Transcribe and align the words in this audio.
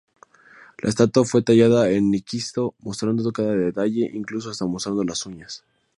La 0.79 0.89
estatua 0.89 1.25
fue 1.25 1.43
tallada 1.43 1.91
en 1.91 2.11
esquisto, 2.15 2.73
mostrando 2.79 3.31
cada 3.31 3.51
detalle, 3.55 4.09
incluso 4.11 4.49
hasta 4.49 4.65
mostrando 4.65 5.03
las 5.03 5.27
uñas. 5.27 5.63